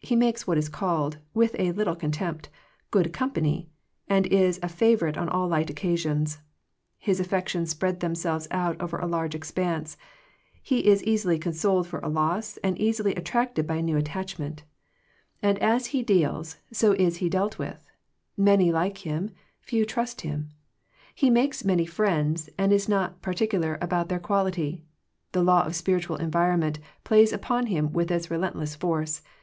He 0.00 0.14
makes 0.16 0.46
what 0.46 0.58
is 0.58 0.68
called, 0.68 1.16
with 1.32 1.56
a 1.58 1.72
little 1.72 1.96
contempt, 1.96 2.50
good 2.90 3.10
company, 3.10 3.70
and 4.06 4.26
is 4.26 4.60
a 4.62 4.68
favorite 4.68 5.16
on 5.16 5.30
all 5.30 5.48
light 5.48 5.70
occasions. 5.70 6.40
His 6.98 7.20
affections 7.20 7.70
spread 7.70 8.00
themselves 8.00 8.46
out 8.50 8.78
over 8.82 8.98
a 8.98 9.06
large 9.06 9.34
expanse. 9.34 9.96
He 10.62 10.86
s 10.92 11.00
easily 11.04 11.38
consoled 11.38 11.86
for 11.88 12.00
a 12.00 12.10
loss, 12.10 12.58
and 12.58 12.76
easily 12.78 13.14
attvp'ted 13.14 13.66
by 13.66 13.76
a 13.76 13.82
new 13.82 13.96
attachment 13.96 14.62
And 15.40 15.58
as 15.60 15.84
92 15.84 15.86
Digitized 15.86 15.86
by 15.86 15.86
VjOOQIC 15.86 15.86
THE 15.86 15.86
CHOICE 15.86 15.86
OF 15.86 15.86
FRIENDSHIP 15.86 15.90
he 15.92 16.02
deals, 16.02 16.56
so 16.72 16.92
is 17.12 17.16
he 17.20 17.28
dealt 17.30 17.58
with. 17.58 17.86
Many 18.36 18.70
lilce 18.72 18.98
him; 19.04 19.30
few 19.62 19.82
quite 19.84 19.88
trust 19.90 20.20
him. 20.20 20.50
He 21.14 21.30
makes 21.30 21.64
many 21.64 21.86
friends, 21.86 22.50
and 22.58 22.74
is 22.74 22.90
not 22.90 23.22
particular 23.22 23.78
about 23.80 24.10
their 24.10 24.20
quality. 24.20 24.84
The 25.32 25.42
law 25.42 25.62
of 25.64 25.74
spiritual 25.74 26.18
en 26.20 26.30
vironment 26.30 26.76
plays 27.04 27.32
upon 27.32 27.68
him 27.68 27.90
with 27.94 28.10
its 28.10 28.30
re 28.30 28.36
lentless 28.36 28.76
force. 28.76 29.22